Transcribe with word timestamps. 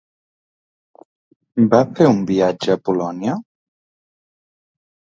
Va 1.75 1.83
fer 2.01 2.09
un 2.15 2.25
viatge 2.33 2.75
a 2.79 2.81
Polònia? 2.91 3.39